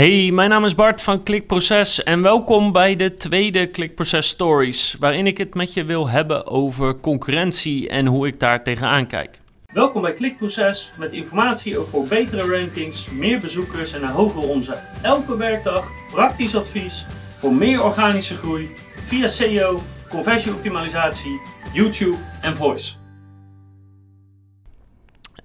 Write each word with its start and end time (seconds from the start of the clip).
Hey, 0.00 0.30
mijn 0.32 0.50
naam 0.50 0.64
is 0.64 0.74
Bart 0.74 1.02
van 1.02 1.22
Klikproces 1.22 2.02
en 2.02 2.22
welkom 2.22 2.72
bij 2.72 2.96
de 2.96 3.14
tweede 3.14 3.66
Klikproces 3.66 4.28
Stories, 4.28 4.96
waarin 5.00 5.26
ik 5.26 5.38
het 5.38 5.54
met 5.54 5.72
je 5.72 5.84
wil 5.84 6.08
hebben 6.08 6.46
over 6.46 7.00
concurrentie 7.00 7.88
en 7.88 8.06
hoe 8.06 8.26
ik 8.26 8.40
daar 8.40 8.62
tegenaan 8.62 9.06
kijk. 9.06 9.40
Welkom 9.72 10.02
bij 10.02 10.12
Klikproces 10.12 10.92
met 10.98 11.12
informatie 11.12 11.78
over 11.78 12.08
betere 12.08 12.58
rankings, 12.58 13.10
meer 13.10 13.40
bezoekers 13.40 13.92
en 13.92 14.02
een 14.02 14.08
hogere 14.08 14.46
omzet. 14.46 14.92
Elke 15.02 15.36
werkdag 15.36 15.88
praktisch 16.12 16.56
advies 16.56 17.06
voor 17.38 17.54
meer 17.54 17.84
organische 17.84 18.36
groei 18.36 18.70
via 19.06 19.26
SEO, 19.26 19.82
conversieoptimalisatie, 20.08 21.40
YouTube 21.72 22.16
en 22.40 22.56
voice. 22.56 22.92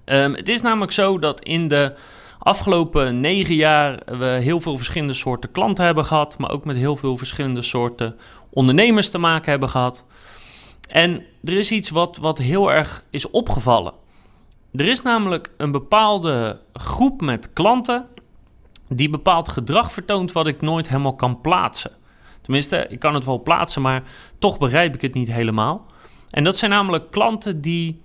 Um, 0.04 0.34
het 0.34 0.48
is 0.48 0.60
namelijk 0.60 0.92
zo 0.92 1.18
dat 1.18 1.40
in 1.40 1.68
de 1.68 1.92
afgelopen 2.38 3.20
negen 3.20 3.54
jaar 3.54 4.02
we 4.18 4.24
heel 4.24 4.60
veel 4.60 4.76
verschillende 4.76 5.14
soorten 5.14 5.50
klanten 5.50 5.84
hebben 5.84 6.04
gehad, 6.04 6.38
maar 6.38 6.50
ook 6.50 6.64
met 6.64 6.76
heel 6.76 6.96
veel 6.96 7.16
verschillende 7.16 7.62
soorten 7.62 8.16
ondernemers 8.50 9.10
te 9.10 9.18
maken 9.18 9.50
hebben 9.50 9.68
gehad. 9.68 10.06
En 10.88 11.22
er 11.42 11.56
is 11.56 11.72
iets 11.72 11.90
wat, 11.90 12.16
wat 12.16 12.38
heel 12.38 12.72
erg 12.72 13.04
is 13.10 13.30
opgevallen. 13.30 13.92
Er 14.72 14.88
is 14.88 15.02
namelijk 15.02 15.50
een 15.56 15.70
bepaalde 15.72 16.60
groep 16.72 17.20
met 17.20 17.52
klanten 17.52 18.06
die 18.88 19.10
bepaald 19.10 19.48
gedrag 19.48 19.92
vertoont 19.92 20.32
wat 20.32 20.46
ik 20.46 20.60
nooit 20.60 20.88
helemaal 20.88 21.14
kan 21.14 21.40
plaatsen. 21.40 21.90
Tenminste, 22.42 22.86
ik 22.88 22.98
kan 22.98 23.14
het 23.14 23.24
wel 23.24 23.42
plaatsen, 23.42 23.82
maar 23.82 24.02
toch 24.38 24.58
begrijp 24.58 24.94
ik 24.94 25.00
het 25.00 25.14
niet 25.14 25.32
helemaal. 25.32 25.86
En 26.30 26.44
dat 26.44 26.56
zijn 26.56 26.70
namelijk 26.70 27.10
klanten 27.10 27.60
die 27.60 28.00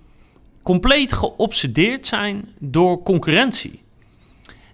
compleet 0.62 1.12
geobsedeerd 1.12 2.06
zijn 2.06 2.48
door 2.58 3.02
concurrentie. 3.02 3.82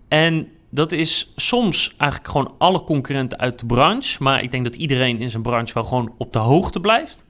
En 0.09 0.49
dat 0.71 0.93
is 0.93 1.33
soms 1.37 1.95
eigenlijk 1.97 2.31
gewoon 2.31 2.55
alle 2.59 2.85
concurrenten 2.85 3.39
uit 3.39 3.59
de 3.59 3.67
branche. 3.67 4.23
Maar 4.23 4.43
ik 4.43 4.51
denk 4.51 4.65
dat 4.65 4.77
iedereen 4.77 5.21
in 5.21 5.31
zijn 5.31 5.43
branche 5.43 5.75
wel 5.75 5.85
gewoon 5.85 6.15
op 6.19 6.33
de 6.33 6.39
hoogte 6.39 6.81
blijft. 6.81 7.25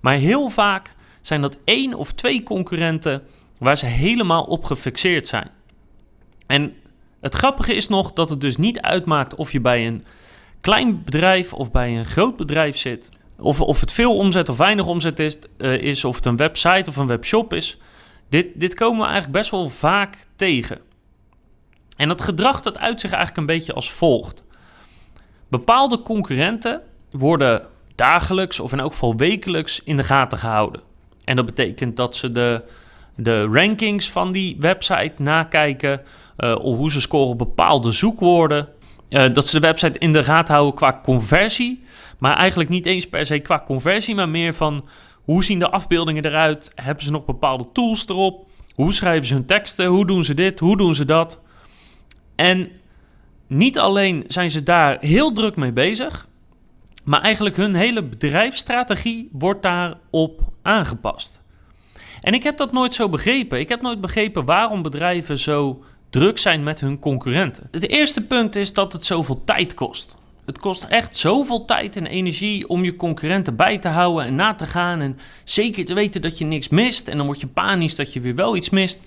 Maar 0.00 0.16
heel 0.16 0.48
vaak 0.48 0.94
zijn 1.20 1.40
dat 1.40 1.58
één 1.64 1.94
of 1.94 2.12
twee 2.12 2.42
concurrenten 2.42 3.22
waar 3.58 3.76
ze 3.76 3.86
helemaal 3.86 4.42
op 4.42 4.64
gefixeerd 4.64 5.28
zijn. 5.28 5.50
En 6.46 6.74
het 7.20 7.34
grappige 7.34 7.74
is 7.74 7.88
nog 7.88 8.12
dat 8.12 8.28
het 8.28 8.40
dus 8.40 8.56
niet 8.56 8.80
uitmaakt 8.80 9.34
of 9.34 9.52
je 9.52 9.60
bij 9.60 9.86
een 9.86 10.04
klein 10.60 11.04
bedrijf 11.04 11.52
of 11.52 11.70
bij 11.70 11.98
een 11.98 12.04
groot 12.04 12.36
bedrijf 12.36 12.76
zit. 12.76 13.08
Of, 13.38 13.60
of 13.60 13.80
het 13.80 13.92
veel 13.92 14.16
omzet 14.16 14.48
of 14.48 14.56
weinig 14.56 14.86
omzet 14.86 15.18
is, 15.18 15.38
uh, 15.58 15.72
is, 15.74 16.04
of 16.04 16.16
het 16.16 16.26
een 16.26 16.36
website 16.36 16.90
of 16.90 16.96
een 16.96 17.06
webshop 17.06 17.52
is. 17.52 17.78
Dit, 18.28 18.46
dit 18.54 18.74
komen 18.74 18.98
we 18.98 19.04
eigenlijk 19.04 19.38
best 19.38 19.50
wel 19.50 19.68
vaak 19.68 20.26
tegen. 20.36 20.80
En 21.96 22.08
dat 22.08 22.20
gedrag 22.20 22.60
dat 22.60 22.78
uit 22.78 23.00
zich 23.00 23.10
eigenlijk 23.10 23.40
een 23.40 23.56
beetje 23.56 23.72
als 23.72 23.92
volgt. 23.92 24.44
Bepaalde 25.48 26.02
concurrenten 26.02 26.82
worden 27.10 27.66
dagelijks 27.94 28.60
of 28.60 28.72
in 28.72 28.80
elk 28.80 28.92
geval 28.92 29.16
wekelijks 29.16 29.82
in 29.84 29.96
de 29.96 30.04
gaten 30.04 30.38
gehouden. 30.38 30.80
En 31.24 31.36
dat 31.36 31.46
betekent 31.46 31.96
dat 31.96 32.16
ze 32.16 32.32
de, 32.32 32.62
de 33.14 33.44
rankings 33.44 34.10
van 34.10 34.32
die 34.32 34.56
website 34.60 35.12
nakijken, 35.16 36.02
uh, 36.38 36.54
hoe 36.54 36.90
ze 36.90 37.00
scoren 37.00 37.28
op 37.28 37.38
bepaalde 37.38 37.90
zoekwoorden. 37.90 38.68
Uh, 39.08 39.24
dat 39.32 39.48
ze 39.48 39.60
de 39.60 39.66
website 39.66 39.98
in 39.98 40.12
de 40.12 40.24
gaten 40.24 40.54
houden 40.54 40.74
qua 40.74 41.00
conversie, 41.02 41.84
maar 42.18 42.36
eigenlijk 42.36 42.70
niet 42.70 42.86
eens 42.86 43.08
per 43.08 43.26
se 43.26 43.38
qua 43.38 43.62
conversie, 43.66 44.14
maar 44.14 44.28
meer 44.28 44.54
van 44.54 44.88
hoe 45.22 45.44
zien 45.44 45.58
de 45.58 45.70
afbeeldingen 45.70 46.24
eruit? 46.24 46.72
Hebben 46.74 47.04
ze 47.04 47.10
nog 47.10 47.24
bepaalde 47.24 47.66
tools 47.72 48.08
erop? 48.08 48.46
Hoe 48.74 48.92
schrijven 48.92 49.26
ze 49.26 49.34
hun 49.34 49.46
teksten? 49.46 49.86
Hoe 49.86 50.06
doen 50.06 50.24
ze 50.24 50.34
dit? 50.34 50.60
Hoe 50.60 50.76
doen 50.76 50.94
ze 50.94 51.04
dat? 51.04 51.40
En 52.36 52.70
niet 53.46 53.78
alleen 53.78 54.24
zijn 54.26 54.50
ze 54.50 54.62
daar 54.62 54.96
heel 55.00 55.32
druk 55.32 55.56
mee 55.56 55.72
bezig, 55.72 56.28
maar 57.04 57.20
eigenlijk 57.20 57.56
hun 57.56 57.74
hele 57.74 58.02
bedrijfsstrategie 58.02 59.28
wordt 59.32 59.62
daarop 59.62 60.40
aangepast. 60.62 61.40
En 62.20 62.32
ik 62.32 62.42
heb 62.42 62.56
dat 62.56 62.72
nooit 62.72 62.94
zo 62.94 63.08
begrepen. 63.08 63.58
Ik 63.58 63.68
heb 63.68 63.80
nooit 63.80 64.00
begrepen 64.00 64.44
waarom 64.44 64.82
bedrijven 64.82 65.38
zo 65.38 65.84
druk 66.10 66.38
zijn 66.38 66.62
met 66.62 66.80
hun 66.80 66.98
concurrenten. 66.98 67.68
Het 67.70 67.88
eerste 67.88 68.20
punt 68.20 68.56
is 68.56 68.72
dat 68.72 68.92
het 68.92 69.04
zoveel 69.04 69.42
tijd 69.44 69.74
kost. 69.74 70.16
Het 70.44 70.58
kost 70.58 70.82
echt 70.82 71.16
zoveel 71.16 71.64
tijd 71.64 71.96
en 71.96 72.06
energie 72.06 72.68
om 72.68 72.84
je 72.84 72.96
concurrenten 72.96 73.56
bij 73.56 73.78
te 73.78 73.88
houden 73.88 74.24
en 74.24 74.34
na 74.34 74.54
te 74.54 74.66
gaan. 74.66 75.00
En 75.00 75.18
zeker 75.44 75.84
te 75.84 75.94
weten 75.94 76.22
dat 76.22 76.38
je 76.38 76.44
niks 76.44 76.68
mist. 76.68 77.08
En 77.08 77.16
dan 77.16 77.26
word 77.26 77.40
je 77.40 77.46
panisch 77.46 77.96
dat 77.96 78.12
je 78.12 78.20
weer 78.20 78.34
wel 78.34 78.56
iets 78.56 78.70
mist. 78.70 79.06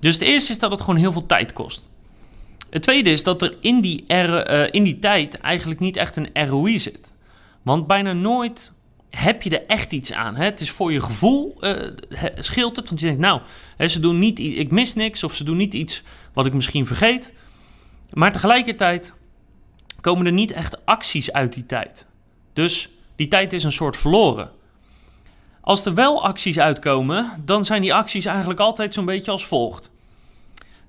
Dus 0.00 0.14
het 0.14 0.22
eerste 0.22 0.52
is 0.52 0.58
dat 0.58 0.70
het 0.70 0.80
gewoon 0.80 1.00
heel 1.00 1.12
veel 1.12 1.26
tijd 1.26 1.52
kost. 1.52 1.90
Het 2.74 2.82
tweede 2.82 3.10
is 3.10 3.22
dat 3.22 3.42
er 3.42 3.56
in 3.60 3.80
die, 3.80 4.04
uh, 4.08 4.64
in 4.70 4.82
die 4.82 4.98
tijd 4.98 5.38
eigenlijk 5.38 5.80
niet 5.80 5.96
echt 5.96 6.16
een 6.16 6.48
ROI 6.48 6.78
zit. 6.78 7.12
Want 7.62 7.86
bijna 7.86 8.12
nooit 8.12 8.72
heb 9.10 9.42
je 9.42 9.58
er 9.58 9.66
echt 9.66 9.92
iets 9.92 10.12
aan. 10.12 10.36
Hè? 10.36 10.44
Het 10.44 10.60
is 10.60 10.70
voor 10.70 10.92
je 10.92 11.00
gevoel 11.00 11.56
uh, 11.60 11.72
scheelt 12.38 12.76
het. 12.76 12.88
Want 12.88 13.00
je 13.00 13.06
denkt, 13.06 13.20
nou, 13.20 13.40
hè, 13.76 13.88
ze 13.88 14.00
doen 14.00 14.18
niet, 14.18 14.38
ik 14.38 14.70
mis 14.70 14.94
niks 14.94 15.24
of 15.24 15.34
ze 15.34 15.44
doen 15.44 15.56
niet 15.56 15.74
iets 15.74 16.02
wat 16.32 16.46
ik 16.46 16.52
misschien 16.52 16.86
vergeet. 16.86 17.32
Maar 18.12 18.32
tegelijkertijd 18.32 19.14
komen 20.00 20.26
er 20.26 20.32
niet 20.32 20.52
echt 20.52 20.86
acties 20.86 21.32
uit 21.32 21.52
die 21.52 21.66
tijd. 21.66 22.06
Dus 22.52 22.90
die 23.16 23.28
tijd 23.28 23.52
is 23.52 23.64
een 23.64 23.72
soort 23.72 23.96
verloren. 23.96 24.50
Als 25.60 25.86
er 25.86 25.94
wel 25.94 26.24
acties 26.24 26.58
uitkomen, 26.58 27.42
dan 27.44 27.64
zijn 27.64 27.80
die 27.80 27.94
acties 27.94 28.24
eigenlijk 28.24 28.60
altijd 28.60 28.94
zo'n 28.94 29.04
beetje 29.04 29.30
als 29.30 29.46
volgt 29.46 29.92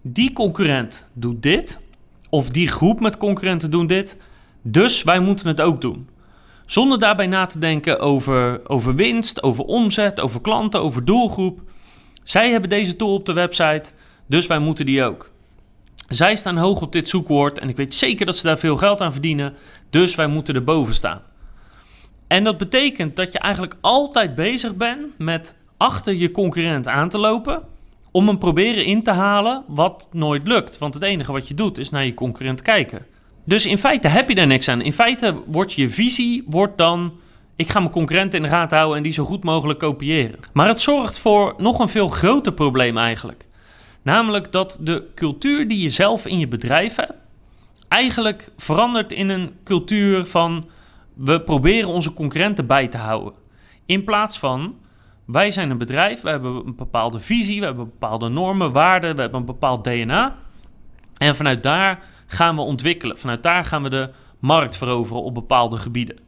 die 0.08 0.34
concurrent 0.34 1.08
doet 1.14 1.42
dit, 1.42 1.80
of 2.30 2.50
die 2.50 2.68
groep 2.68 3.00
met 3.00 3.18
concurrenten 3.18 3.72
doen 3.72 3.88
dit, 3.88 4.18
dus 4.62 5.04
wij 5.04 5.20
moeten 5.20 5.48
het 5.48 5.62
ook 5.62 5.82
doen. 5.82 6.10
Zonder 6.66 7.00
daarbij 7.00 7.28
na 7.28 7.46
te 7.46 7.60
denken 7.60 8.00
over, 8.00 8.70
over 8.70 8.96
winst, 8.96 9.44
over 9.44 9.64
omzet, 9.64 10.20
over 10.20 10.42
klanten, 10.42 10.82
over 10.82 11.06
doelgroep. 11.06 11.62
Zij 12.24 12.52
hebben 12.52 12.70
deze 12.70 12.96
tool 12.96 13.14
op 13.14 13.26
de 13.26 13.34
website, 13.34 13.92
dus 14.28 14.48
wij 14.48 14.60
moeten 14.60 14.86
die 14.86 15.04
ook. 15.04 15.32
Zij 16.08 16.36
staan 16.36 16.58
hoog 16.58 16.82
op 16.82 16.92
dit 16.92 17.10
zoekwoord 17.10 17.60
en 17.60 17.70
ik 17.70 17.78
weet 17.78 17.96
zeker 17.96 18.26
dat 18.26 18.38
ze 18.38 18.44
daar 18.44 18.60
veel 18.60 18.78
geld 18.78 19.02
aan 19.02 19.12
verdienen, 19.12 19.54
dus 19.90 20.16
wij 20.16 20.28
moeten 20.28 20.56
erboven 20.56 20.94
staan. 20.94 21.22
En 22.28 22.44
dat 22.44 22.58
betekent 22.58 23.16
dat 23.16 23.32
je 23.32 23.40
eigenlijk 23.40 23.76
altijd 23.82 24.36
bezig 24.36 24.76
bent 24.76 25.18
met 25.18 25.56
achter 25.78 26.14
je 26.14 26.32
concurrent 26.32 26.88
aan 26.88 27.10
te 27.10 27.18
lopen 27.18 27.74
om 28.16 28.28
hem 28.28 28.38
proberen 28.38 28.86
in 28.86 29.04
te 29.04 29.12
halen 29.12 29.64
wat 29.68 30.10
nooit 30.12 30.48
lukt. 30.48 30.78
Want 30.78 30.94
het 30.94 31.04
enige 31.04 31.32
wat 31.32 31.48
je 31.48 31.54
doet 31.54 31.78
is 31.78 31.90
naar 31.90 32.06
je 32.06 32.14
concurrent 32.14 32.62
kijken. 32.62 33.06
Dus 33.46 33.66
in 33.66 33.78
feite 33.78 34.08
heb 34.08 34.30
je 34.30 34.36
daar 34.36 34.48
niks 34.48 34.68
aan. 34.68 34.82
In 34.82 34.94
feite 34.94 35.44
wordt 35.48 35.74
je 35.74 35.90
visie 35.90 36.44
wordt 36.50 36.78
dan... 36.78 37.14
ik 37.56 37.70
ga 37.70 37.80
mijn 37.80 37.92
concurrenten 37.92 38.40
in 38.40 38.46
de 38.46 38.52
gaten 38.52 38.78
houden 38.78 38.98
en 38.98 39.04
die 39.04 39.14
zo 39.14 39.24
goed 39.24 39.44
mogelijk 39.44 39.80
kopiëren. 39.80 40.40
Maar 40.54 40.68
het 40.68 40.82
zorgt 40.82 41.20
voor 41.20 41.54
nog 41.58 41.80
een 41.80 41.90
veel 41.90 42.08
groter 42.08 42.54
probleem 42.54 42.98
eigenlijk. 42.98 43.48
Namelijk 44.02 44.52
dat 44.52 44.78
de 44.82 45.06
cultuur 45.16 45.68
die 45.68 45.82
je 45.82 45.90
zelf 45.90 46.26
in 46.26 46.40
je 46.40 46.48
bedrijf 46.48 46.96
hebt... 46.96 47.14
eigenlijk 47.88 48.52
verandert 48.58 49.12
in 49.12 49.30
een 49.30 49.52
cultuur 49.64 50.26
van... 50.26 50.66
we 51.14 51.42
proberen 51.42 51.90
onze 51.90 52.14
concurrenten 52.14 52.68
bij 52.68 52.88
te 52.88 52.98
houden. 52.98 53.34
In 53.86 54.04
plaats 54.04 54.40
van 54.40 54.76
wij 55.26 55.52
zijn 55.52 55.70
een 55.70 55.78
bedrijf, 55.78 56.22
we 56.22 56.30
hebben 56.30 56.66
een 56.66 56.76
bepaalde 56.76 57.20
visie, 57.20 57.60
we 57.60 57.66
hebben 57.66 57.86
bepaalde 57.86 58.30
normen, 58.30 58.72
waarden, 58.72 59.16
we 59.16 59.22
hebben 59.22 59.40
een 59.40 59.46
bepaald 59.46 59.84
DNA. 59.84 60.36
En 61.18 61.36
vanuit 61.36 61.64
daar 61.64 62.04
gaan 62.28 62.56
we 62.56 62.62
ontwikkelen. 62.62 63.18
Vanuit 63.18 63.44
daar 63.44 63.66
gaan 63.66 63.84
we 63.84 63.90
de 63.90 64.10
markt 64.40 64.78
veroveren 64.78 65.24
op 65.24 65.34
bepaalde 65.34 65.78
gebieden. 65.78 66.20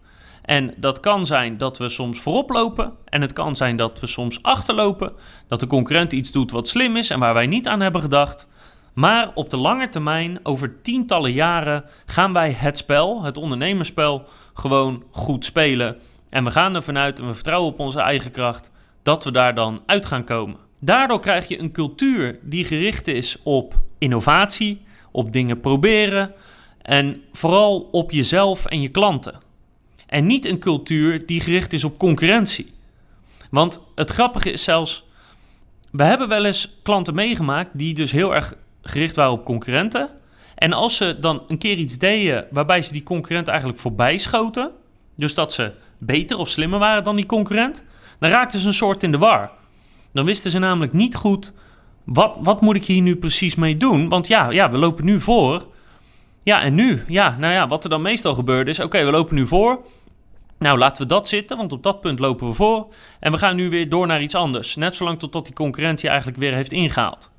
En 0.41 0.73
dat 0.77 0.99
kan 0.99 1.25
zijn 1.25 1.57
dat 1.57 1.77
we 1.77 1.89
soms 1.89 2.19
voorop 2.19 2.49
lopen. 2.49 2.93
En 3.05 3.21
het 3.21 3.33
kan 3.33 3.55
zijn 3.55 3.77
dat 3.77 3.99
we 3.99 4.07
soms 4.07 4.43
achterlopen. 4.43 5.11
Dat 5.47 5.59
de 5.59 5.67
concurrent 5.67 6.13
iets 6.13 6.31
doet 6.31 6.51
wat 6.51 6.67
slim 6.67 6.95
is 6.95 7.09
en 7.09 7.19
waar 7.19 7.33
wij 7.33 7.47
niet 7.47 7.67
aan 7.67 7.79
hebben 7.79 8.01
gedacht. 8.01 8.47
Maar 8.93 9.31
op 9.33 9.49
de 9.49 9.57
lange 9.57 9.89
termijn, 9.89 10.39
over 10.43 10.81
tientallen 10.81 11.31
jaren, 11.31 11.85
gaan 12.05 12.33
wij 12.33 12.51
het 12.51 12.77
spel, 12.77 13.23
het 13.23 13.37
ondernemerspel, 13.37 14.27
gewoon 14.53 15.03
goed 15.11 15.45
spelen. 15.45 15.97
En 16.29 16.43
we 16.43 16.51
gaan 16.51 16.75
ervan 16.75 16.97
uit 16.97 17.19
en 17.19 17.27
we 17.27 17.33
vertrouwen 17.33 17.71
op 17.71 17.79
onze 17.79 17.99
eigen 17.99 18.31
kracht 18.31 18.71
dat 19.07 19.23
we 19.23 19.31
daar 19.31 19.55
dan 19.55 19.83
uit 19.85 20.05
gaan 20.05 20.23
komen. 20.23 20.57
Daardoor 20.79 21.19
krijg 21.19 21.47
je 21.47 21.59
een 21.59 21.71
cultuur 21.71 22.39
die 22.41 22.65
gericht 22.65 23.07
is 23.07 23.37
op 23.43 23.81
innovatie, 23.97 24.81
op 25.11 25.33
dingen 25.33 25.59
proberen 25.59 26.33
en 26.81 27.21
vooral 27.31 27.89
op 27.91 28.11
jezelf 28.11 28.65
en 28.65 28.81
je 28.81 28.89
klanten. 28.89 29.39
En 30.05 30.25
niet 30.25 30.45
een 30.45 30.59
cultuur 30.59 31.25
die 31.25 31.41
gericht 31.41 31.73
is 31.73 31.83
op 31.83 31.97
concurrentie. 31.97 32.73
Want 33.49 33.81
het 33.95 34.09
grappige 34.09 34.51
is 34.51 34.63
zelfs, 34.63 35.03
we 35.91 36.03
hebben 36.03 36.27
wel 36.27 36.45
eens 36.45 36.79
klanten 36.83 37.15
meegemaakt 37.15 37.69
die 37.73 37.93
dus 37.93 38.11
heel 38.11 38.35
erg 38.35 38.53
gericht 38.81 39.15
waren 39.15 39.31
op 39.31 39.45
concurrenten. 39.45 40.09
En 40.55 40.73
als 40.73 40.95
ze 40.95 41.19
dan 41.19 41.43
een 41.47 41.57
keer 41.57 41.77
iets 41.77 41.97
deden 41.97 42.47
waarbij 42.51 42.81
ze 42.81 42.91
die 42.91 43.03
concurrent 43.03 43.47
eigenlijk 43.47 43.79
voorbij 43.79 44.17
schoten, 44.17 44.71
dus 45.15 45.33
dat 45.33 45.53
ze 45.53 45.71
beter 45.97 46.37
of 46.37 46.49
slimmer 46.49 46.79
waren 46.79 47.03
dan 47.03 47.15
die 47.15 47.25
concurrent, 47.25 47.83
dan 48.19 48.29
raakten 48.29 48.59
ze 48.59 48.67
een 48.67 48.73
soort 48.73 49.03
in 49.03 49.11
de 49.11 49.17
war. 49.17 49.51
Dan 50.13 50.25
wisten 50.25 50.51
ze 50.51 50.59
namelijk 50.59 50.93
niet 50.93 51.15
goed, 51.15 51.53
wat, 52.03 52.35
wat 52.41 52.61
moet 52.61 52.75
ik 52.75 52.85
hier 52.85 53.01
nu 53.01 53.15
precies 53.15 53.55
mee 53.55 53.77
doen? 53.77 54.09
Want 54.09 54.27
ja, 54.27 54.49
ja, 54.49 54.71
we 54.71 54.77
lopen 54.77 55.05
nu 55.05 55.19
voor. 55.19 55.67
Ja, 56.43 56.61
en 56.61 56.75
nu? 56.75 57.03
Ja, 57.07 57.35
nou 57.39 57.53
ja, 57.53 57.67
wat 57.67 57.83
er 57.83 57.89
dan 57.89 58.01
meestal 58.01 58.35
gebeurt 58.35 58.67
is, 58.67 58.79
oké, 58.79 59.05
we 59.05 59.11
lopen 59.11 59.35
nu 59.35 59.47
voor. 59.47 59.85
Nou, 60.59 60.77
laten 60.77 61.01
we 61.01 61.07
dat 61.07 61.27
zitten, 61.27 61.57
want 61.57 61.71
op 61.71 61.83
dat 61.83 62.01
punt 62.01 62.19
lopen 62.19 62.47
we 62.47 62.53
voor. 62.53 62.87
En 63.19 63.31
we 63.31 63.37
gaan 63.37 63.55
nu 63.55 63.69
weer 63.69 63.89
door 63.89 64.07
naar 64.07 64.21
iets 64.21 64.35
anders. 64.35 64.75
Net 64.75 64.95
zolang 64.95 65.19
totdat 65.19 65.45
die 65.45 65.53
concurrentie 65.53 66.09
eigenlijk 66.09 66.39
weer 66.39 66.53
heeft 66.53 66.71
ingehaald. 66.71 67.31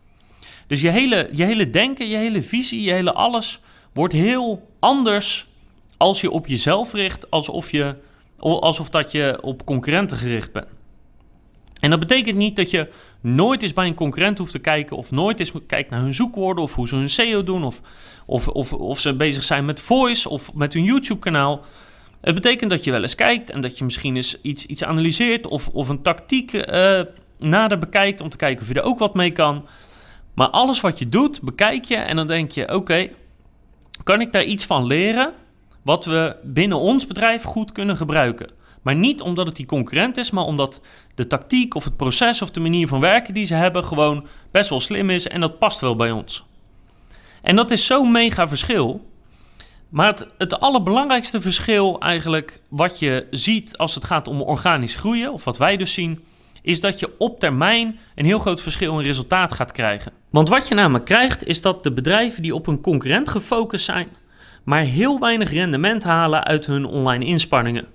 Dus 0.66 0.80
je 0.80 0.88
hele, 0.88 1.28
je 1.32 1.44
hele 1.44 1.70
denken, 1.70 2.08
je 2.08 2.16
hele 2.16 2.42
visie, 2.42 2.82
je 2.82 2.92
hele 2.92 3.12
alles 3.12 3.60
wordt 3.92 4.12
heel 4.12 4.68
anders 4.78 5.48
als 5.96 6.20
je 6.20 6.30
op 6.30 6.46
jezelf 6.46 6.92
richt, 6.92 7.30
alsof, 7.30 7.70
je, 7.70 7.96
alsof 8.38 8.88
dat 8.88 9.12
je 9.12 9.38
op 9.42 9.64
concurrenten 9.64 10.16
gericht 10.16 10.52
bent. 10.52 10.66
En 11.80 11.90
dat 11.90 11.98
betekent 11.98 12.36
niet 12.36 12.56
dat 12.56 12.70
je 12.70 12.88
nooit 13.20 13.62
eens 13.62 13.72
bij 13.72 13.86
een 13.86 13.94
concurrent 13.94 14.38
hoeft 14.38 14.52
te 14.52 14.58
kijken, 14.58 14.96
of 14.96 15.10
nooit 15.10 15.38
eens 15.38 15.52
kijkt 15.66 15.90
naar 15.90 16.00
hun 16.00 16.14
zoekwoorden, 16.14 16.64
of 16.64 16.74
hoe 16.74 16.88
ze 16.88 16.96
hun 16.96 17.08
SEO 17.08 17.44
doen, 17.44 17.64
of, 17.64 17.80
of, 18.26 18.48
of, 18.48 18.72
of 18.72 19.00
ze 19.00 19.14
bezig 19.14 19.42
zijn 19.42 19.64
met 19.64 19.80
voice 19.80 20.28
of 20.28 20.54
met 20.54 20.72
hun 20.72 20.84
YouTube-kanaal. 20.84 21.64
Het 22.20 22.34
betekent 22.34 22.70
dat 22.70 22.84
je 22.84 22.90
wel 22.90 23.02
eens 23.02 23.14
kijkt 23.14 23.50
en 23.50 23.60
dat 23.60 23.78
je 23.78 23.84
misschien 23.84 24.16
eens 24.16 24.40
iets, 24.40 24.66
iets 24.66 24.84
analyseert 24.84 25.46
of, 25.46 25.68
of 25.68 25.88
een 25.88 26.02
tactiek 26.02 26.52
uh, 26.52 27.00
nader 27.38 27.78
bekijkt 27.78 28.20
om 28.20 28.28
te 28.28 28.36
kijken 28.36 28.62
of 28.62 28.68
je 28.68 28.74
er 28.74 28.82
ook 28.82 28.98
wat 28.98 29.14
mee 29.14 29.30
kan. 29.30 29.66
Maar 30.34 30.48
alles 30.48 30.80
wat 30.80 30.98
je 30.98 31.08
doet, 31.08 31.42
bekijk 31.42 31.84
je 31.84 31.96
en 31.96 32.16
dan 32.16 32.26
denk 32.26 32.50
je: 32.50 32.74
oké, 32.74 33.08
kan 34.04 34.20
ik 34.20 34.32
daar 34.32 34.44
iets 34.44 34.64
van 34.64 34.86
leren 34.86 35.32
wat 35.88 36.04
we 36.04 36.36
binnen 36.42 36.78
ons 36.78 37.06
bedrijf 37.06 37.42
goed 37.42 37.72
kunnen 37.72 37.96
gebruiken? 37.96 38.50
Maar 38.82 38.94
niet 38.94 39.20
omdat 39.20 39.46
het 39.46 39.56
die 39.56 39.66
concurrent 39.66 40.16
is, 40.16 40.30
maar 40.30 40.44
omdat 40.44 40.80
de 41.14 41.26
tactiek 41.26 41.74
of 41.74 41.84
het 41.84 41.96
proces 41.96 42.42
of 42.42 42.50
de 42.50 42.60
manier 42.60 42.88
van 42.88 43.00
werken 43.00 43.34
die 43.34 43.46
ze 43.46 43.54
hebben 43.54 43.84
gewoon 43.84 44.26
best 44.50 44.70
wel 44.70 44.80
slim 44.80 45.10
is 45.10 45.28
en 45.28 45.40
dat 45.40 45.58
past 45.58 45.80
wel 45.80 45.96
bij 45.96 46.10
ons. 46.10 46.44
En 47.42 47.56
dat 47.56 47.70
is 47.70 47.86
zo'n 47.86 48.12
mega 48.12 48.48
verschil. 48.48 49.06
Maar 49.88 50.06
het, 50.06 50.26
het 50.38 50.60
allerbelangrijkste 50.60 51.40
verschil 51.40 52.00
eigenlijk 52.00 52.60
wat 52.68 52.98
je 52.98 53.26
ziet 53.30 53.76
als 53.76 53.94
het 53.94 54.04
gaat 54.04 54.28
om 54.28 54.42
organisch 54.42 54.96
groeien, 54.96 55.32
of 55.32 55.44
wat 55.44 55.58
wij 55.58 55.76
dus 55.76 55.92
zien, 55.92 56.24
is 56.62 56.80
dat 56.80 56.98
je 56.98 57.14
op 57.18 57.40
termijn 57.40 57.98
een 58.14 58.24
heel 58.24 58.38
groot 58.38 58.62
verschil 58.62 58.98
in 58.98 59.04
resultaat 59.06 59.52
gaat 59.52 59.72
krijgen. 59.72 60.12
Want 60.30 60.48
wat 60.48 60.68
je 60.68 60.74
namelijk 60.74 61.04
krijgt, 61.04 61.44
is 61.44 61.62
dat 61.62 61.82
de 61.82 61.92
bedrijven 61.92 62.42
die 62.42 62.54
op 62.54 62.66
een 62.66 62.80
concurrent 62.80 63.28
gefocust 63.28 63.84
zijn, 63.84 64.08
maar 64.68 64.82
heel 64.82 65.20
weinig 65.20 65.50
rendement 65.50 66.04
halen 66.04 66.44
uit 66.44 66.66
hun 66.66 66.84
online 66.84 67.24
inspanningen. 67.24 67.86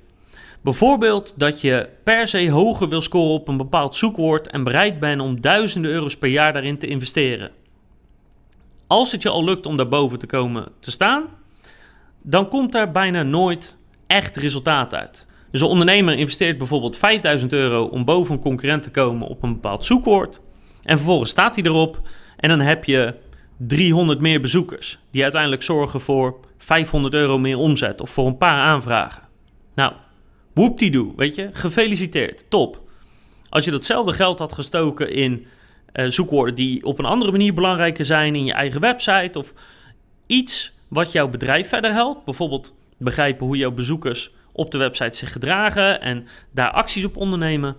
Bijvoorbeeld 0.62 1.34
dat 1.38 1.62
je 1.62 1.90
per 2.04 2.28
se 2.28 2.52
hoger 2.52 2.90
wil 2.90 3.02
scoren 3.02 3.34
op 3.34 3.48
een 3.48 3.58
bepaald 3.58 3.96
zoekwoord 3.96 4.50
en 4.50 4.64
bereid 4.64 5.00
bent 5.00 5.22
om 5.22 5.42
duizenden 5.42 5.92
euro's 5.92 6.18
per 6.18 6.30
jaar 6.30 6.54
daarin 6.54 6.78
te 6.78 6.88
investeren. 6.88 7.52
Als 8.88 9.12
het 9.12 9.22
je 9.22 9.30
al 9.30 9.44
lukt 9.44 9.66
om 9.66 9.78
daarboven 9.78 10.20
te 10.20 10.26
komen 10.26 10.68
te 10.80 10.92
staan, 10.92 11.24
dan 12.22 12.48
komt 12.50 12.72
daar 12.72 12.92
bijna 12.92 13.24
nooit 13.24 13.78
echt 14.08 14.38
resultaat 14.38 14.94
uit. 14.94 15.28
Dus 15.52 15.62
een 15.62 15.68
ondernemer 15.68 16.18
investeert 16.18 16.58
bijvoorbeeld 16.58 16.98
5000 16.98 17.54
euro 17.54 17.84
om 17.84 18.06
boven 18.06 18.36
een 18.36 18.42
concurrent 18.42 18.84
te 18.84 18.92
komen 18.92 19.28
op 19.28 19.44
een 19.44 19.54
bepaald 19.54 19.86
zoekwoord. 19.86 20.42
En 20.84 20.98
vervolgens 20.98 21.30
staat 21.30 21.56
hij 21.56 21.64
erop 21.64 22.02
en 22.38 22.50
dan 22.50 22.60
heb 22.60 22.84
je 22.84 23.16
300 23.58 24.20
meer 24.20 24.42
bezoekers, 24.42 25.00
die 25.12 25.24
uiteindelijk 25.24 25.64
zorgen 25.64 26.02
voor 26.02 26.40
500 26.58 27.14
euro 27.14 27.38
meer 27.38 27.58
omzet 27.58 28.02
of 28.02 28.10
voor 28.10 28.28
een 28.28 28.38
paar 28.38 28.62
aanvragen. 28.62 29.24
Nou, 29.76 29.94
Whoop-die-doo, 30.54 31.14
weet 31.16 31.36
je? 31.36 31.50
Gefeliciteerd, 31.52 32.46
top. 32.50 32.82
Als 33.50 33.66
je 33.66 33.72
datzelfde 33.72 34.14
geld 34.14 34.40
had 34.40 34.54
gestoken 34.54 35.12
in 35.12 35.46
uh, 35.94 36.10
zoekwoorden 36.10 36.56
die 36.56 36.84
op 36.84 37.00
een 37.00 37.06
andere 37.06 37.32
manier 37.32 37.54
belangrijker 37.54 38.06
zijn 38.06 38.36
in 38.36 38.46
je 38.46 38.54
eigen 38.54 38.82
website 38.82 39.40
of 39.40 39.54
iets 40.26 40.74
wat 40.88 41.12
jouw 41.12 41.28
bedrijf 41.28 41.68
verder 41.70 41.94
helpt, 41.94 42.26
bijvoorbeeld 42.26 42.76
begrijpen 42.98 43.46
hoe 43.46 43.58
jouw 43.58 43.72
bezoekers 43.72 44.32
op 44.52 44.72
de 44.72 44.78
website 44.78 45.18
zich 45.18 45.32
gedragen 45.32 46.02
en 46.02 46.28
daar 46.52 46.72
acties 46.72 47.06
op 47.06 47.18
ondernemen, 47.18 47.76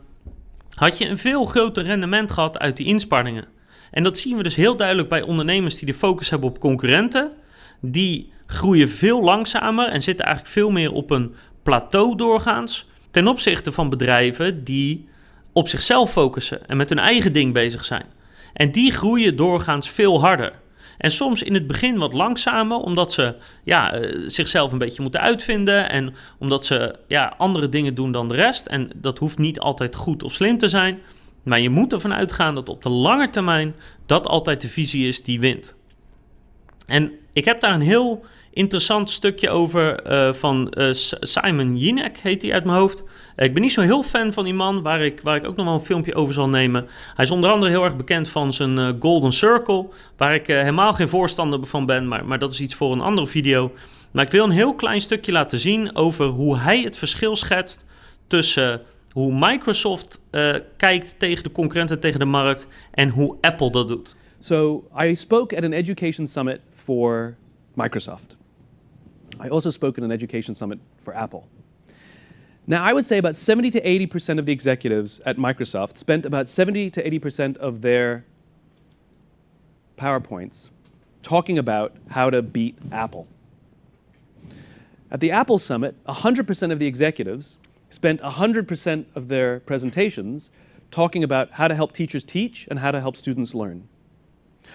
had 0.74 0.98
je 0.98 1.08
een 1.08 1.18
veel 1.18 1.44
groter 1.44 1.84
rendement 1.84 2.30
gehad 2.30 2.58
uit 2.58 2.76
die 2.76 2.86
inspanningen. 2.86 3.44
En 3.94 4.02
dat 4.02 4.18
zien 4.18 4.36
we 4.36 4.42
dus 4.42 4.56
heel 4.56 4.76
duidelijk 4.76 5.08
bij 5.08 5.22
ondernemers 5.22 5.78
die 5.78 5.86
de 5.86 5.94
focus 5.94 6.30
hebben 6.30 6.48
op 6.48 6.58
concurrenten. 6.58 7.32
Die 7.80 8.32
groeien 8.46 8.88
veel 8.88 9.22
langzamer 9.22 9.88
en 9.88 10.02
zitten 10.02 10.24
eigenlijk 10.24 10.54
veel 10.54 10.70
meer 10.70 10.92
op 10.92 11.10
een 11.10 11.34
plateau 11.62 12.16
doorgaans 12.16 12.86
ten 13.10 13.28
opzichte 13.28 13.72
van 13.72 13.88
bedrijven 13.88 14.64
die 14.64 15.08
op 15.52 15.68
zichzelf 15.68 16.12
focussen 16.12 16.68
en 16.68 16.76
met 16.76 16.88
hun 16.88 16.98
eigen 16.98 17.32
ding 17.32 17.52
bezig 17.52 17.84
zijn. 17.84 18.06
En 18.52 18.72
die 18.72 18.92
groeien 18.92 19.36
doorgaans 19.36 19.90
veel 19.90 20.20
harder. 20.20 20.52
En 20.98 21.10
soms 21.10 21.42
in 21.42 21.54
het 21.54 21.66
begin 21.66 21.98
wat 21.98 22.12
langzamer, 22.12 22.76
omdat 22.76 23.12
ze 23.12 23.34
ja, 23.64 23.92
eh, 23.92 24.22
zichzelf 24.26 24.72
een 24.72 24.78
beetje 24.78 25.02
moeten 25.02 25.20
uitvinden 25.20 25.90
en 25.90 26.14
omdat 26.38 26.66
ze 26.66 26.94
ja, 27.08 27.34
andere 27.36 27.68
dingen 27.68 27.94
doen 27.94 28.12
dan 28.12 28.28
de 28.28 28.34
rest. 28.34 28.66
En 28.66 28.90
dat 28.96 29.18
hoeft 29.18 29.38
niet 29.38 29.60
altijd 29.60 29.94
goed 29.94 30.22
of 30.22 30.32
slim 30.32 30.58
te 30.58 30.68
zijn. 30.68 31.00
Maar 31.44 31.60
je 31.60 31.70
moet 31.70 31.92
ervan 31.92 32.14
uitgaan 32.14 32.54
dat 32.54 32.68
op 32.68 32.82
de 32.82 32.88
lange 32.88 33.30
termijn 33.30 33.74
dat 34.06 34.26
altijd 34.26 34.60
de 34.60 34.68
visie 34.68 35.08
is 35.08 35.22
die 35.22 35.40
wint. 35.40 35.76
En 36.86 37.12
ik 37.32 37.44
heb 37.44 37.60
daar 37.60 37.74
een 37.74 37.80
heel 37.80 38.24
interessant 38.52 39.10
stukje 39.10 39.50
over 39.50 40.10
uh, 40.12 40.32
van 40.32 40.74
uh, 40.78 40.88
Simon 41.20 41.76
Jinek, 41.76 42.18
heet 42.18 42.42
hij 42.42 42.52
uit 42.52 42.64
mijn 42.64 42.78
hoofd. 42.78 43.04
ik 43.36 43.52
ben 43.52 43.62
niet 43.62 43.72
zo 43.72 43.80
heel 43.80 44.02
fan 44.02 44.32
van 44.32 44.44
die 44.44 44.54
man, 44.54 44.82
waar 44.82 45.00
ik, 45.00 45.20
waar 45.20 45.36
ik 45.36 45.46
ook 45.46 45.56
nog 45.56 45.64
wel 45.64 45.74
een 45.74 45.80
filmpje 45.80 46.14
over 46.14 46.34
zal 46.34 46.48
nemen. 46.48 46.86
Hij 47.14 47.24
is 47.24 47.30
onder 47.30 47.50
andere 47.50 47.70
heel 47.70 47.84
erg 47.84 47.96
bekend 47.96 48.28
van 48.28 48.52
zijn 48.52 48.96
Golden 49.00 49.32
Circle, 49.32 49.86
waar 50.16 50.34
ik 50.34 50.46
helemaal 50.46 50.94
geen 50.94 51.08
voorstander 51.08 51.66
van 51.66 51.86
ben, 51.86 52.08
maar, 52.08 52.24
maar 52.24 52.38
dat 52.38 52.52
is 52.52 52.60
iets 52.60 52.74
voor 52.74 52.92
een 52.92 53.00
andere 53.00 53.26
video. 53.26 53.72
Maar 54.10 54.24
ik 54.24 54.30
wil 54.30 54.44
een 54.44 54.50
heel 54.50 54.74
klein 54.74 55.00
stukje 55.00 55.32
laten 55.32 55.58
zien 55.58 55.96
over 55.96 56.26
hoe 56.26 56.58
hij 56.58 56.80
het 56.80 56.98
verschil 56.98 57.36
schetst 57.36 57.84
tussen 58.26 58.82
hoe 59.14 59.32
Microsoft 59.34 60.20
eh, 60.30 60.54
kijkt 60.76 61.18
tegen 61.18 61.42
de 61.42 61.52
concurrenten, 61.52 62.00
tegen 62.00 62.18
de 62.18 62.24
markt 62.24 62.66
en 62.90 63.08
hoe 63.08 63.36
Apple 63.40 63.70
dat 63.70 63.88
doet. 63.88 64.16
So 64.38 64.84
I 65.02 65.14
spoke 65.14 65.56
at 65.56 65.64
an 65.64 65.72
education 65.72 66.26
summit 66.26 66.60
for 66.72 67.36
Microsoft. 67.74 68.38
I 69.44 69.48
also 69.48 69.70
spoke 69.70 69.98
at 69.98 70.04
an 70.04 70.10
education 70.10 70.54
summit 70.54 70.78
for 71.02 71.14
Apple. 71.14 71.42
Now, 72.66 72.90
I 72.90 72.92
would 72.92 73.06
say 73.06 73.18
about 73.18 73.36
70 73.36 73.70
to 73.70 73.80
80% 73.80 74.38
of 74.38 74.46
the 74.46 74.52
executives 74.52 75.20
at 75.24 75.36
Microsoft 75.36 75.98
spent 75.98 76.26
about 76.26 76.48
70 76.48 76.90
to 76.90 77.02
80% 77.02 77.56
of 77.58 77.80
their 77.80 78.24
PowerPoints 79.96 80.70
talking 81.22 81.58
about 81.58 81.92
how 82.08 82.30
to 82.30 82.42
beat 82.42 82.74
Apple. 82.90 83.26
At 85.10 85.20
the 85.20 85.30
Apple 85.30 85.58
Summit, 85.58 85.94
100% 86.06 86.72
of 86.72 86.78
the 86.78 86.86
executives 86.86 87.58
spent 87.94 88.20
100% 88.20 89.04
of 89.14 89.28
their 89.28 89.60
presentations 89.60 90.50
talking 90.90 91.22
about 91.22 91.52
how 91.52 91.68
to 91.68 91.74
help 91.74 91.92
teachers 91.92 92.24
teach 92.24 92.66
and 92.68 92.80
how 92.80 92.90
to 92.90 93.00
help 93.00 93.16
students 93.16 93.54
learn. 93.54 93.88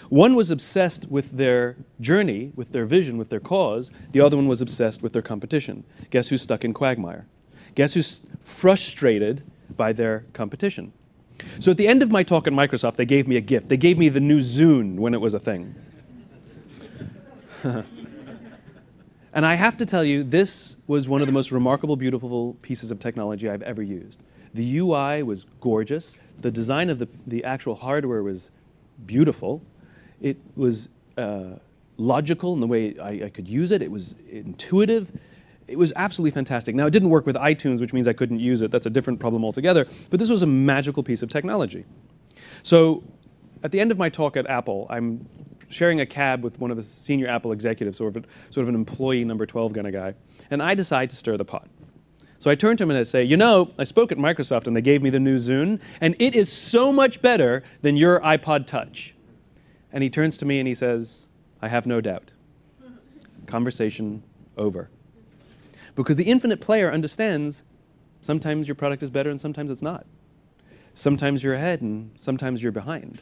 One 0.07 0.35
was 0.35 0.49
obsessed 0.49 1.09
with 1.09 1.31
their 1.31 1.75
journey, 1.99 2.53
with 2.55 2.71
their 2.71 2.85
vision, 2.85 3.17
with 3.17 3.29
their 3.29 3.39
cause. 3.39 3.91
The 4.11 4.21
other 4.21 4.37
one 4.37 4.47
was 4.47 4.61
obsessed 4.61 5.01
with 5.01 5.11
their 5.13 5.21
competition. 5.21 5.83
Guess 6.09 6.29
who's 6.29 6.41
stuck 6.41 6.63
in 6.63 6.73
quagmire? 6.73 7.27
Guess 7.75 7.95
who's 7.95 8.23
frustrated 8.39 9.43
by 9.75 9.91
their 9.91 10.25
competition? 10.33 10.93
So 11.59 11.71
at 11.71 11.77
the 11.77 11.87
end 11.87 12.01
of 12.01 12.11
my 12.11 12.23
talk 12.23 12.47
at 12.47 12.53
Microsoft, 12.53 12.95
they 12.95 13.05
gave 13.05 13.27
me 13.27 13.35
a 13.35 13.41
gift. 13.41 13.67
They 13.67 13.77
gave 13.77 13.97
me 13.97 14.09
the 14.09 14.19
new 14.19 14.39
Zune 14.39 14.95
when 14.95 15.13
it 15.13 15.21
was 15.21 15.33
a 15.33 15.39
thing. 15.39 15.75
and 19.33 19.45
I 19.45 19.55
have 19.55 19.77
to 19.77 19.85
tell 19.85 20.03
you, 20.03 20.23
this 20.23 20.75
was 20.87 21.07
one 21.07 21.21
of 21.21 21.27
the 21.27 21.33
most 21.33 21.51
remarkable, 21.51 21.95
beautiful 21.95 22.55
pieces 22.61 22.91
of 22.91 22.99
technology 22.99 23.49
I've 23.49 23.61
ever 23.61 23.83
used. 23.83 24.19
The 24.53 24.79
UI 24.79 25.23
was 25.23 25.45
gorgeous. 25.61 26.13
The 26.41 26.51
design 26.51 26.89
of 26.89 26.99
the, 26.99 27.07
the 27.27 27.43
actual 27.43 27.75
hardware 27.75 28.23
was 28.23 28.49
beautiful. 29.05 29.61
It 30.21 30.37
was 30.55 30.89
uh, 31.17 31.57
logical 31.97 32.53
in 32.53 32.59
the 32.59 32.67
way 32.67 32.97
I, 32.97 33.25
I 33.25 33.29
could 33.29 33.47
use 33.47 33.71
it. 33.71 33.81
It 33.81 33.91
was 33.91 34.15
intuitive. 34.29 35.11
It 35.67 35.77
was 35.77 35.93
absolutely 35.95 36.31
fantastic. 36.31 36.73
Now, 36.73 36.87
it 36.87 36.91
didn't 36.91 37.09
work 37.09 37.27
with 37.27 37.35
iTunes, 37.35 37.79
which 37.79 37.93
means 37.93 38.07
I 38.07 38.13
couldn't 38.13 38.39
use 38.39 38.61
it. 38.61 38.71
That's 38.71 38.87
a 38.87 38.89
different 38.89 39.19
problem 39.19 39.45
altogether. 39.45 39.85
But 40.09 40.19
this 40.19 40.29
was 40.29 40.41
a 40.41 40.47
magical 40.47 41.03
piece 41.03 41.21
of 41.21 41.29
technology. 41.29 41.85
So, 42.63 43.03
at 43.61 43.71
the 43.71 43.79
end 43.79 43.91
of 43.91 43.97
my 43.97 44.09
talk 44.09 44.37
at 44.37 44.47
Apple, 44.47 44.87
I'm 44.89 45.27
sharing 45.69 46.01
a 46.01 46.05
cab 46.05 46.43
with 46.43 46.59
one 46.59 46.71
of 46.71 46.77
the 46.77 46.83
senior 46.83 47.27
Apple 47.27 47.51
executives, 47.51 47.97
sort 47.97 48.15
of, 48.15 48.23
a, 48.23 48.53
sort 48.53 48.63
of 48.63 48.69
an 48.69 48.75
employee 48.75 49.23
number 49.23 49.45
12 49.45 49.73
kind 49.73 49.87
of 49.87 49.93
guy, 49.93 50.13
and 50.51 50.61
I 50.61 50.73
decide 50.75 51.09
to 51.11 51.15
stir 51.15 51.37
the 51.37 51.45
pot. 51.45 51.67
So 52.39 52.49
I 52.49 52.55
turn 52.55 52.77
to 52.77 52.83
him 52.83 52.89
and 52.89 52.99
I 52.99 53.03
say, 53.03 53.23
You 53.23 53.37
know, 53.37 53.71
I 53.77 53.83
spoke 53.83 54.11
at 54.11 54.17
Microsoft 54.17 54.65
and 54.65 54.75
they 54.75 54.81
gave 54.81 55.03
me 55.03 55.09
the 55.09 55.19
new 55.19 55.35
Zune, 55.35 55.79
and 56.01 56.15
it 56.19 56.35
is 56.35 56.51
so 56.51 56.91
much 56.91 57.21
better 57.21 57.63
than 57.81 57.97
your 57.97 58.19
iPod 58.21 58.65
Touch. 58.65 59.13
And 59.91 60.03
he 60.03 60.09
turns 60.09 60.37
to 60.37 60.45
me 60.45 60.59
and 60.59 60.67
he 60.67 60.73
says, 60.73 61.27
I 61.61 61.67
have 61.67 61.85
no 61.85 61.99
doubt. 61.99 62.31
Conversation 63.45 64.23
over. 64.57 64.89
Because 65.95 66.15
the 66.15 66.23
infinite 66.23 66.61
player 66.61 66.91
understands 66.91 67.63
sometimes 68.21 68.67
your 68.67 68.75
product 68.75 69.03
is 69.03 69.09
better 69.09 69.29
and 69.29 69.41
sometimes 69.41 69.69
it's 69.69 69.81
not. 69.81 70.05
Sometimes 70.93 71.43
you're 71.43 71.55
ahead 71.55 71.81
and 71.81 72.11
sometimes 72.15 72.63
you're 72.63 72.71
behind. 72.71 73.21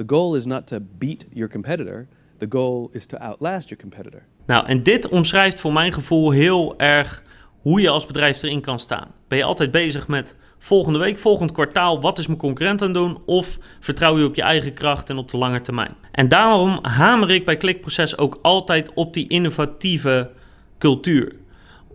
The 0.00 0.14
goal 0.14 0.34
is 0.36 0.46
not 0.46 0.66
to 0.66 0.78
beat 0.98 1.26
your 1.32 1.50
competitor, 1.50 2.06
The 2.40 2.46
goal 2.48 2.88
is 2.92 3.06
to 3.06 3.18
outlast 3.18 3.68
your 3.68 3.82
competitor. 3.82 4.22
Nou, 4.46 4.66
en 4.66 4.82
dit 4.82 5.08
omschrijft 5.08 5.60
voor 5.60 5.72
mijn 5.72 5.92
gevoel 5.92 6.30
heel 6.30 6.78
erg 6.78 7.22
hoe 7.60 7.80
je 7.80 7.88
als 7.88 8.06
bedrijf 8.06 8.42
erin 8.42 8.60
kan 8.60 8.78
staan. 8.78 9.08
Ben 9.28 9.38
je 9.38 9.44
altijd 9.44 9.70
bezig 9.70 10.08
met 10.08 10.36
volgende 10.58 10.98
week, 10.98 11.18
volgend 11.18 11.52
kwartaal, 11.52 12.00
wat 12.00 12.18
is 12.18 12.26
mijn 12.26 12.38
concurrent 12.38 12.82
aan 12.82 12.88
het 12.88 12.96
doen? 12.96 13.22
Of 13.26 13.58
vertrouw 13.80 14.18
je 14.18 14.24
op 14.24 14.34
je 14.34 14.42
eigen 14.42 14.74
kracht 14.74 15.10
en 15.10 15.16
op 15.16 15.28
de 15.28 15.36
lange 15.36 15.60
termijn? 15.60 15.96
En 16.12 16.28
daarom 16.28 16.78
hamer 16.82 17.30
ik 17.30 17.44
bij 17.44 17.56
Klikproces 17.56 18.18
ook 18.18 18.38
altijd 18.42 18.94
op 18.94 19.14
die 19.14 19.28
innovatieve 19.28 20.30
cultuur 20.78 21.32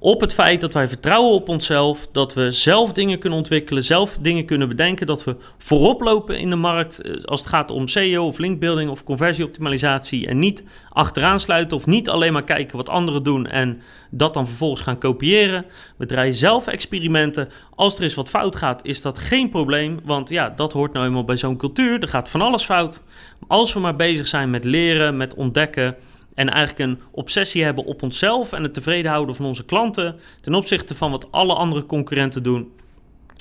op 0.05 0.21
het 0.21 0.33
feit 0.33 0.61
dat 0.61 0.73
wij 0.73 0.87
vertrouwen 0.87 1.33
op 1.33 1.49
onszelf, 1.49 2.07
dat 2.11 2.33
we 2.33 2.51
zelf 2.51 2.91
dingen 2.91 3.19
kunnen 3.19 3.39
ontwikkelen, 3.39 3.83
zelf 3.83 4.17
dingen 4.21 4.45
kunnen 4.45 4.67
bedenken, 4.67 5.07
dat 5.07 5.23
we 5.23 5.35
voorop 5.57 6.01
lopen 6.01 6.39
in 6.39 6.49
de 6.49 6.55
markt 6.55 7.01
eh, 7.01 7.23
als 7.23 7.39
het 7.39 7.49
gaat 7.49 7.71
om 7.71 7.87
SEO 7.87 8.25
of 8.25 8.37
linkbuilding 8.37 8.89
of 8.89 9.03
conversieoptimalisatie 9.03 10.27
en 10.27 10.39
niet 10.39 10.63
achteraan 10.89 11.39
sluiten 11.39 11.77
of 11.77 11.85
niet 11.85 12.09
alleen 12.09 12.33
maar 12.33 12.43
kijken 12.43 12.77
wat 12.77 12.89
anderen 12.89 13.23
doen 13.23 13.47
en 13.47 13.81
dat 14.11 14.33
dan 14.33 14.47
vervolgens 14.47 14.81
gaan 14.81 14.97
kopiëren. 14.97 15.65
We 15.97 16.05
draaien 16.05 16.33
zelf 16.33 16.67
experimenten. 16.67 17.49
Als 17.75 17.95
er 17.95 18.03
eens 18.03 18.15
wat 18.15 18.29
fout 18.29 18.55
gaat, 18.55 18.85
is 18.85 19.01
dat 19.01 19.17
geen 19.17 19.49
probleem, 19.49 19.99
want 20.03 20.29
ja, 20.29 20.49
dat 20.49 20.73
hoort 20.73 20.93
nou 20.93 21.05
eenmaal 21.05 21.23
bij 21.23 21.37
zo'n 21.37 21.57
cultuur. 21.57 22.01
Er 22.01 22.07
gaat 22.07 22.29
van 22.29 22.41
alles 22.41 22.63
fout. 22.63 23.01
Als 23.47 23.73
we 23.73 23.79
maar 23.79 23.95
bezig 23.95 24.27
zijn 24.27 24.49
met 24.49 24.63
leren, 24.63 25.17
met 25.17 25.35
ontdekken, 25.35 25.95
en 26.35 26.49
eigenlijk 26.49 26.89
een 26.89 26.99
obsessie 27.11 27.63
hebben 27.63 27.85
op 27.85 28.01
onszelf 28.01 28.53
en 28.53 28.63
het 28.63 28.73
tevreden 28.73 29.11
houden 29.11 29.35
van 29.35 29.45
onze 29.45 29.65
klanten 29.65 30.15
ten 30.41 30.53
opzichte 30.53 30.95
van 30.95 31.11
wat 31.11 31.31
alle 31.31 31.53
andere 31.53 31.85
concurrenten 31.85 32.43
doen. 32.43 32.71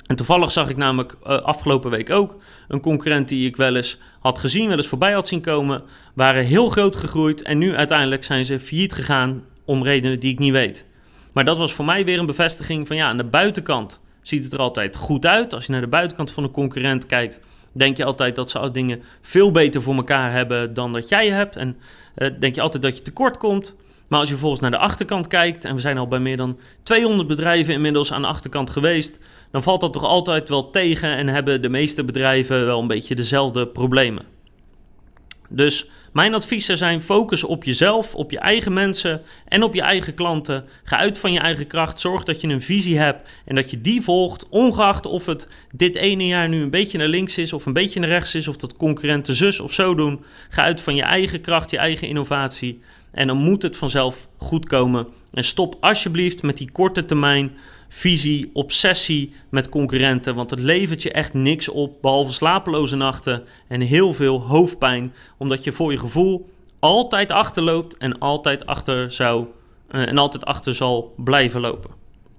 En 0.07 0.15
toevallig 0.15 0.51
zag 0.51 0.69
ik 0.69 0.77
namelijk 0.77 1.15
uh, 1.23 1.41
afgelopen 1.41 1.91
week 1.91 2.09
ook 2.09 2.37
een 2.67 2.81
concurrent 2.81 3.27
die 3.27 3.47
ik 3.47 3.55
wel 3.55 3.75
eens 3.75 3.97
had 4.19 4.39
gezien, 4.39 4.67
wel 4.67 4.77
eens 4.77 4.87
voorbij 4.87 5.13
had 5.13 5.27
zien 5.27 5.41
komen, 5.41 5.83
waren 6.13 6.45
heel 6.45 6.69
groot 6.69 6.95
gegroeid 6.95 7.41
en 7.41 7.57
nu 7.57 7.75
uiteindelijk 7.75 8.23
zijn 8.23 8.45
ze 8.45 8.59
failliet 8.59 8.93
gegaan 8.93 9.43
om 9.65 9.83
redenen 9.83 10.19
die 10.19 10.31
ik 10.31 10.39
niet 10.39 10.51
weet. 10.51 10.85
Maar 11.33 11.45
dat 11.45 11.57
was 11.57 11.73
voor 11.73 11.85
mij 11.85 12.05
weer 12.05 12.19
een 12.19 12.25
bevestiging 12.25 12.87
van 12.87 12.95
ja, 12.95 13.07
aan 13.07 13.17
de 13.17 13.23
buitenkant 13.23 14.01
ziet 14.27 14.43
het 14.43 14.53
er 14.53 14.59
altijd 14.59 14.95
goed 14.95 15.25
uit. 15.25 15.53
Als 15.53 15.65
je 15.65 15.71
naar 15.71 15.81
de 15.81 15.87
buitenkant 15.87 16.31
van 16.31 16.43
een 16.43 16.51
concurrent 16.51 17.05
kijkt, 17.05 17.39
denk 17.71 17.97
je 17.97 18.05
altijd 18.05 18.35
dat 18.35 18.49
ze 18.49 18.71
dingen 18.71 19.01
veel 19.21 19.51
beter 19.51 19.81
voor 19.81 19.95
elkaar 19.95 20.31
hebben 20.31 20.73
dan 20.73 20.93
dat 20.93 21.09
jij 21.09 21.29
hebt. 21.29 21.55
En 21.55 21.77
uh, 22.15 22.29
denk 22.39 22.55
je 22.55 22.61
altijd 22.61 22.83
dat 22.83 22.97
je 22.97 23.03
tekort 23.03 23.37
komt. 23.37 23.75
Maar 24.07 24.19
als 24.19 24.29
je 24.29 24.35
volgens 24.35 24.61
naar 24.61 24.71
de 24.71 24.77
achterkant 24.77 25.27
kijkt, 25.27 25.65
en 25.65 25.75
we 25.75 25.81
zijn 25.81 25.97
al 25.97 26.07
bij 26.07 26.19
meer 26.19 26.37
dan 26.37 26.59
200 26.83 27.27
bedrijven 27.27 27.73
inmiddels 27.73 28.13
aan 28.13 28.21
de 28.21 28.27
achterkant 28.27 28.69
geweest, 28.69 29.19
dan 29.51 29.63
valt 29.63 29.81
dat 29.81 29.93
toch 29.93 30.03
altijd 30.03 30.49
wel 30.49 30.69
tegen 30.69 31.15
en 31.15 31.27
hebben 31.27 31.61
de 31.61 31.69
meeste 31.69 32.03
bedrijven 32.03 32.65
wel 32.65 32.79
een 32.79 32.87
beetje 32.87 33.15
dezelfde 33.15 33.67
problemen. 33.67 34.25
Dus 35.49 35.89
mijn 36.15 36.33
adviezen 36.33 36.77
zijn: 36.77 37.01
focus 37.01 37.43
op 37.43 37.63
jezelf, 37.63 38.15
op 38.15 38.31
je 38.31 38.39
eigen 38.39 38.73
mensen 38.73 39.21
en 39.47 39.63
op 39.63 39.73
je 39.73 39.81
eigen 39.81 40.13
klanten. 40.13 40.65
Ga 40.83 40.97
uit 40.97 41.17
van 41.17 41.33
je 41.33 41.39
eigen 41.39 41.67
kracht. 41.67 41.99
Zorg 41.99 42.23
dat 42.23 42.41
je 42.41 42.47
een 42.47 42.61
visie 42.61 42.97
hebt 42.97 43.29
en 43.45 43.55
dat 43.55 43.69
je 43.69 43.81
die 43.81 44.01
volgt, 44.01 44.49
ongeacht 44.49 45.05
of 45.05 45.25
het 45.25 45.47
dit 45.71 45.95
ene 45.95 46.27
jaar 46.27 46.49
nu 46.49 46.61
een 46.61 46.69
beetje 46.69 46.97
naar 46.97 47.07
links 47.07 47.37
is 47.37 47.53
of 47.53 47.65
een 47.65 47.73
beetje 47.73 47.99
naar 47.99 48.09
rechts 48.09 48.35
is, 48.35 48.47
of 48.47 48.55
dat 48.55 48.77
concurrenten 48.77 49.35
zus 49.35 49.59
of 49.59 49.73
zo 49.73 49.95
doen. 49.95 50.23
Ga 50.49 50.63
uit 50.63 50.81
van 50.81 50.95
je 50.95 51.03
eigen 51.03 51.41
kracht, 51.41 51.71
je 51.71 51.77
eigen 51.77 52.07
innovatie. 52.07 52.79
En 53.11 53.27
dan 53.27 53.37
moet 53.37 53.61
het 53.61 53.77
vanzelf 53.77 54.27
goed 54.37 54.65
komen. 54.65 55.07
En 55.33 55.43
stop 55.43 55.77
alsjeblieft 55.79 56.43
met 56.43 56.57
die 56.57 56.71
korte 56.71 57.05
termijn 57.05 57.51
visie, 57.87 58.49
obsessie 58.53 59.33
met 59.49 59.69
concurrenten. 59.69 60.35
Want 60.35 60.49
het 60.49 60.59
levert 60.59 61.01
je 61.01 61.11
echt 61.11 61.33
niks 61.33 61.69
op, 61.69 62.01
behalve 62.01 62.31
slapeloze 62.31 62.95
nachten 62.95 63.43
en 63.67 63.81
heel 63.81 64.13
veel 64.13 64.41
hoofdpijn. 64.41 65.13
Omdat 65.37 65.63
je 65.63 65.71
voor 65.71 65.91
je 65.91 65.97
gevoel 66.05 66.49
altijd 66.79 67.31
achterloopt 67.31 67.97
en 67.97 68.19
altijd 68.19 68.65
achter 68.65 69.11
zou 69.11 69.45
uh, 69.91 70.07
en 70.07 70.17
altijd 70.17 70.45
achter 70.45 70.75
zal 70.75 71.13
blijven 71.17 71.61
lopen. 71.61 71.89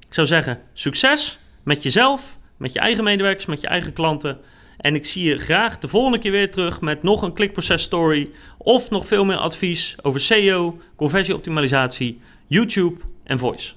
Ik 0.08 0.14
zou 0.14 0.26
zeggen, 0.26 0.60
succes 0.72 1.38
met 1.64 1.82
jezelf, 1.82 2.38
met 2.56 2.72
je 2.72 2.78
eigen 2.78 3.04
medewerkers, 3.04 3.46
met 3.46 3.60
je 3.60 3.66
eigen 3.66 3.92
klanten. 3.92 4.38
En 4.76 4.94
ik 4.94 5.06
zie 5.06 5.24
je 5.24 5.38
graag 5.38 5.78
de 5.78 5.88
volgende 5.88 6.18
keer 6.18 6.30
weer 6.30 6.50
terug 6.50 6.80
met 6.80 7.02
nog 7.02 7.22
een 7.22 7.32
klikproces 7.32 7.82
story 7.82 8.30
of 8.58 8.90
nog 8.90 9.06
veel 9.06 9.24
meer 9.24 9.36
advies 9.36 9.96
over 10.02 10.20
SEO, 10.20 10.78
conversieoptimalisatie, 10.96 12.20
YouTube 12.46 13.00
en 13.24 13.38
voice. 13.38 13.74